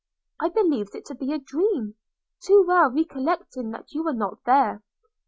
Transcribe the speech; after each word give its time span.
I 0.39 0.49
believed 0.49 0.95
it 0.95 1.05
to 1.09 1.13
be 1.13 1.31
a 1.31 1.37
dream, 1.37 1.93
too 2.43 2.65
well 2.67 2.89
recollecting 2.89 3.69
that 3.69 3.91
you 3.93 4.01
were 4.01 4.13
not 4.13 4.43
there. 4.45 4.81